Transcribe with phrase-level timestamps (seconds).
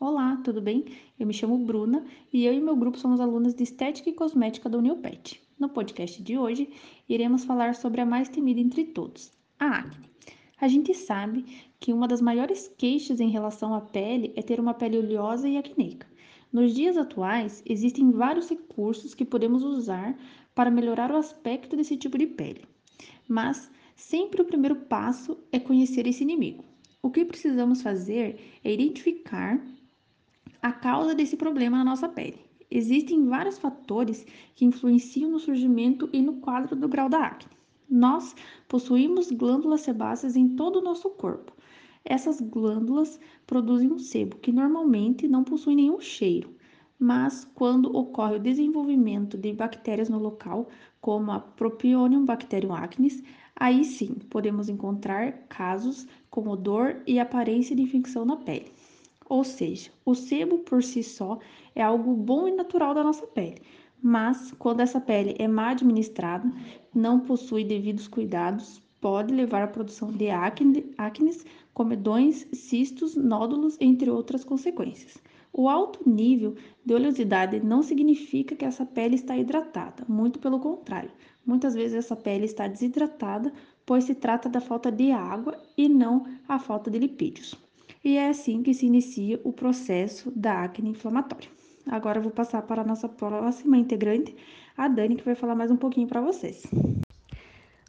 [0.00, 0.84] Olá, tudo bem?
[1.18, 4.68] Eu me chamo Bruna e eu e meu grupo somos alunas de Estética e Cosmética
[4.68, 5.42] da Unilpet.
[5.58, 6.70] No podcast de hoje,
[7.08, 10.08] iremos falar sobre a mais temida entre todos, a acne.
[10.60, 11.44] A gente sabe
[11.80, 15.56] que uma das maiores queixas em relação à pele é ter uma pele oleosa e
[15.56, 16.06] acneica.
[16.52, 20.16] Nos dias atuais, existem vários recursos que podemos usar
[20.54, 22.64] para melhorar o aspecto desse tipo de pele.
[23.26, 26.64] Mas sempre o primeiro passo é conhecer esse inimigo.
[27.02, 29.60] O que precisamos fazer é identificar
[30.60, 32.48] a causa desse problema na nossa pele.
[32.70, 37.50] Existem vários fatores que influenciam no surgimento e no quadro do grau da acne.
[37.88, 38.36] Nós
[38.68, 41.52] possuímos glândulas sebáceas em todo o nosso corpo.
[42.04, 46.54] Essas glândulas produzem um sebo que normalmente não possui nenhum cheiro,
[46.98, 50.68] mas quando ocorre o desenvolvimento de bactérias no local,
[51.00, 53.22] como a Propionibacterium bacterium acnes,
[53.56, 58.72] aí sim podemos encontrar casos como dor e aparência de infecção na pele.
[59.28, 61.38] Ou seja, o sebo por si só
[61.74, 63.60] é algo bom e natural da nossa pele,
[64.02, 66.50] mas quando essa pele é mal administrada,
[66.94, 71.44] não possui devidos cuidados, pode levar à produção de acne, acnes,
[71.74, 75.18] comedões, cistos, nódulos, entre outras consequências.
[75.52, 81.10] O alto nível de oleosidade não significa que essa pele está hidratada, muito pelo contrário.
[81.44, 83.52] Muitas vezes essa pele está desidratada,
[83.84, 87.67] pois se trata da falta de água e não a falta de lipídios
[88.04, 91.48] e é assim que se inicia o processo da acne inflamatória.
[91.86, 94.36] Agora eu vou passar para a nossa próxima integrante,
[94.76, 96.66] a Dani, que vai falar mais um pouquinho para vocês.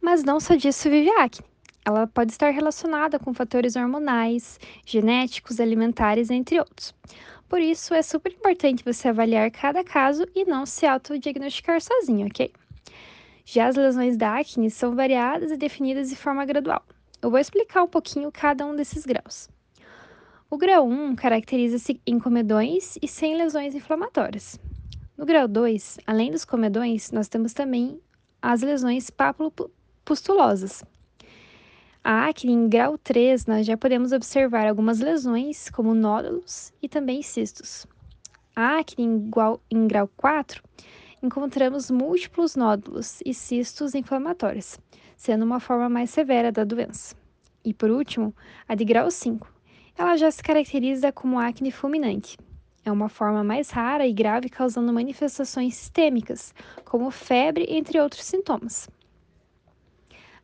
[0.00, 1.46] Mas não só disso vive a acne.
[1.86, 6.94] Ela pode estar relacionada com fatores hormonais, genéticos, alimentares, entre outros.
[7.48, 12.50] Por isso, é super importante você avaliar cada caso e não se autodiagnosticar sozinho, ok?
[13.44, 16.82] Já as lesões da acne são variadas e definidas de forma gradual.
[17.20, 19.48] Eu vou explicar um pouquinho cada um desses graus.
[20.50, 24.60] O grau 1 caracteriza-se em comedões e sem lesões inflamatórias.
[25.16, 27.98] No grau 2, além dos comedões, nós temos também
[28.40, 30.84] as lesões papulopustulosas.
[32.04, 37.22] A acne em grau 3, nós já podemos observar algumas lesões, como nódulos e também
[37.22, 37.86] cistos.
[38.54, 40.62] A acne em, igual, em grau 4,
[41.22, 44.78] encontramos múltiplos nódulos e cistos inflamatórios,
[45.16, 47.16] sendo uma forma mais severa da doença.
[47.64, 48.34] E por último,
[48.68, 49.54] a de grau 5,
[49.96, 52.36] ela já se caracteriza como acne fulminante.
[52.84, 58.90] É uma forma mais rara e grave, causando manifestações sistêmicas, como febre, entre outros sintomas.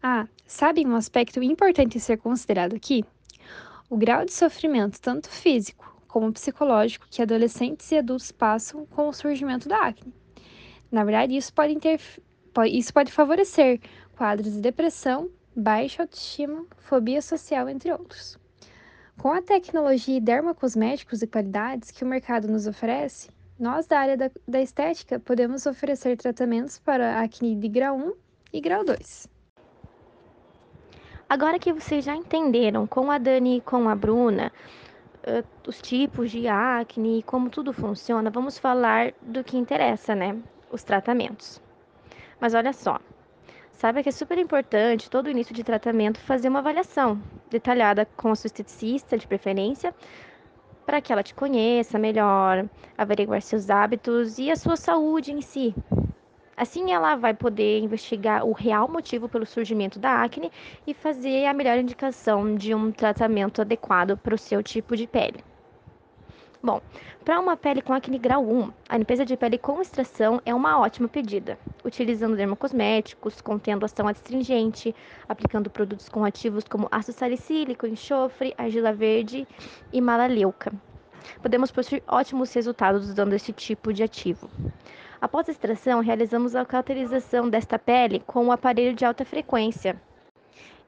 [0.03, 3.05] Ah, sabem um aspecto importante a ser considerado aqui?
[3.91, 9.13] O grau de sofrimento, tanto físico como psicológico, que adolescentes e adultos passam com o
[9.13, 10.15] surgimento da acne.
[10.91, 11.79] Na verdade, isso pode,
[12.73, 13.81] isso pode favorecer
[14.17, 18.40] quadros de depressão, baixa autoestima, fobia social, entre outros.
[19.21, 24.17] Com a tecnologia e dermocosméticos e qualidades que o mercado nos oferece, nós da área
[24.17, 28.15] da, da estética podemos oferecer tratamentos para acne de grau 1
[28.51, 29.29] e grau 2.
[31.29, 34.51] Agora que vocês já entenderam com a Dani e com a Bruna
[35.19, 40.35] uh, os tipos de acne e como tudo funciona, vamos falar do que interessa, né?
[40.73, 41.61] Os tratamentos.
[42.41, 42.99] Mas olha só,
[43.75, 47.21] Saiba que é super importante, todo início de tratamento, fazer uma avaliação
[47.51, 49.95] detalhada com a sua esteticista, de preferência,
[50.87, 52.67] para que ela te conheça melhor,
[52.97, 55.75] averiguar seus hábitos e a sua saúde em si.
[56.57, 60.53] Assim, ela vai poder investigar o real motivo pelo surgimento da acne
[60.87, 65.43] e fazer a melhor indicação de um tratamento adequado para o seu tipo de pele.
[66.63, 66.83] Bom,
[67.25, 70.79] para uma pele com acne grau 1, a limpeza de pele com extração é uma
[70.79, 74.95] ótima pedida, utilizando dermocosméticos, contendo ação astringente,
[75.27, 79.49] aplicando produtos com ativos como ácido salicílico, enxofre, argila verde
[79.91, 80.71] e malaleuca.
[81.41, 84.51] Podemos possuir ótimos resultados usando esse tipo de ativo.
[85.19, 89.99] Após a extração, realizamos a cauterização desta pele com um aparelho de alta frequência,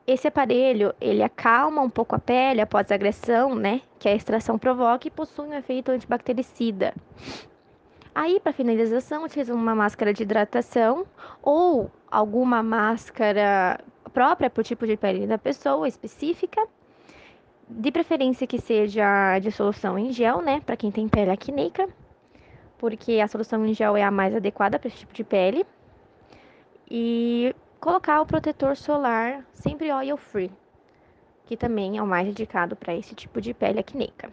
[0.06, 4.58] esse aparelho, ele acalma um pouco a pele após a agressão, né, que a extração
[4.58, 6.92] provoca e possui um efeito antibactericida.
[8.14, 11.06] Aí, para finalização, utiliza uma máscara de hidratação
[11.42, 13.80] ou alguma máscara
[14.12, 16.66] própria para o tipo de pele da pessoa específica,
[17.68, 21.88] de preferência que seja de solução em gel, né, para quem tem pele acneica,
[22.76, 25.64] porque a solução em gel é a mais adequada para esse tipo de pele.
[26.90, 30.52] E colocar o protetor solar sempre oil free,
[31.44, 34.30] que também é o mais indicado para esse tipo de pele acneica.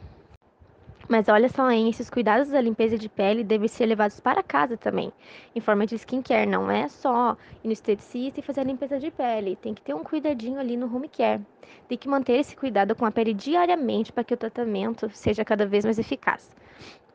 [1.09, 1.89] Mas olha só, hein?
[1.89, 5.11] Esses cuidados da limpeza de pele devem ser levados para casa também,
[5.55, 6.45] em forma de skincare.
[6.47, 9.55] Não é só ir no esteticista e fazer a limpeza de pele.
[9.55, 11.41] Tem que ter um cuidadinho ali no home care.
[11.87, 15.65] Tem que manter esse cuidado com a pele diariamente para que o tratamento seja cada
[15.65, 16.51] vez mais eficaz.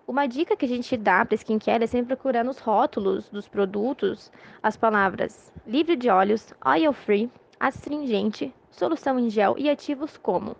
[0.07, 4.31] Uma dica que a gente dá para skincare é sempre procurar nos rótulos dos produtos
[4.63, 10.57] as palavras livre de óleos, oil free, astringente, solução em gel e ativos como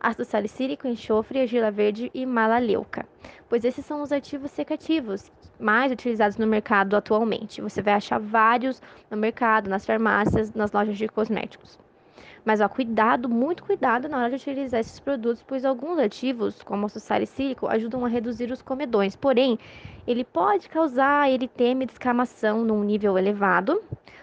[0.00, 3.06] ácido salicílico, enxofre, argila verde e malaleuca,
[3.50, 7.60] pois esses são os ativos secativos mais utilizados no mercado atualmente.
[7.60, 8.80] Você vai achar vários
[9.10, 11.78] no mercado, nas farmácias, nas lojas de cosméticos.
[12.44, 16.86] Mas ó, cuidado, muito cuidado na hora de utilizar esses produtos, pois alguns ativos, como
[16.86, 19.14] o salicílico, ajudam a reduzir os comedões.
[19.14, 19.58] Porém,
[20.06, 23.82] ele pode causar eritema e descamação num nível elevado.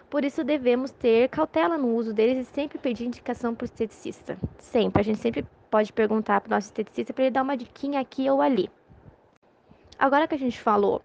[0.10, 4.38] Por isso devemos ter cautela no uso deles e sempre pedir indicação para o esteticista.
[4.58, 8.00] Sempre, a gente sempre pode perguntar para o nosso esteticista para ele dar uma diquinha
[8.00, 8.69] aqui ou ali.
[10.00, 11.02] Agora que a gente falou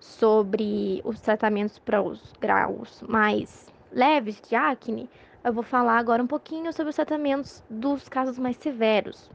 [0.00, 5.08] sobre os tratamentos para os graus mais leves de acne,
[5.46, 9.30] eu vou falar agora um pouquinho sobre os tratamentos dos casos mais severos.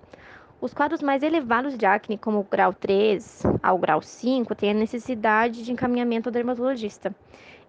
[0.59, 4.73] Os quadros mais elevados de acne, como o grau 3 ao grau 5, têm a
[4.73, 7.15] necessidade de encaminhamento ao dermatologista.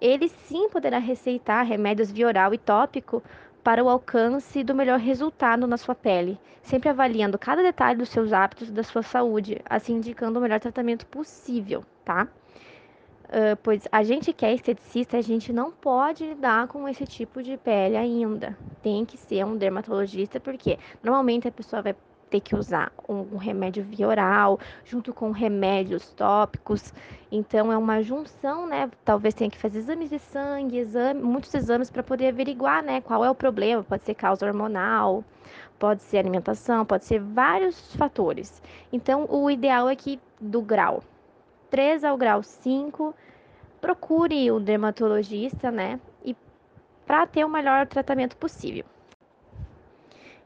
[0.00, 3.22] Ele sim poderá receitar remédios via oral e tópico
[3.62, 8.32] para o alcance do melhor resultado na sua pele, sempre avaliando cada detalhe dos seus
[8.32, 12.26] hábitos e da sua saúde, assim indicando o melhor tratamento possível, tá?
[13.32, 17.42] Uh, pois a gente que é esteticista, a gente não pode lidar com esse tipo
[17.42, 18.54] de pele ainda.
[18.82, 21.96] Tem que ser um dermatologista, porque normalmente a pessoa vai
[22.28, 26.92] ter que usar um, um remédio via oral, junto com remédios tópicos.
[27.30, 28.90] Então, é uma junção, né?
[29.02, 33.00] Talvez tenha que fazer exames de sangue, exame, muitos exames para poder averiguar, né?
[33.00, 33.82] Qual é o problema.
[33.82, 35.24] Pode ser causa hormonal,
[35.78, 38.62] pode ser alimentação, pode ser vários fatores.
[38.92, 41.02] Então, o ideal é que do grau
[41.72, 43.14] 3 ao grau 5,
[43.80, 45.98] procure o dermatologista, né?
[46.22, 46.36] E
[47.06, 48.84] para ter o melhor tratamento possível.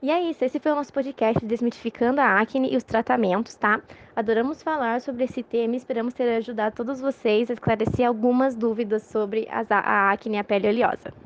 [0.01, 3.83] E é isso, esse foi o nosso podcast Desmitificando a Acne e os Tratamentos, tá?
[4.15, 9.03] Adoramos falar sobre esse tema e esperamos ter ajudado todos vocês a esclarecer algumas dúvidas
[9.03, 11.26] sobre a acne e a pele oleosa.